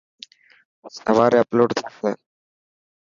سواري 0.97 1.37
اپلوڊ 1.41 1.69
ٿيسي. 1.77 2.09